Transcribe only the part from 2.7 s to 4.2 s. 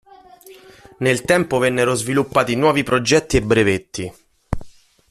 progetti e brevetti.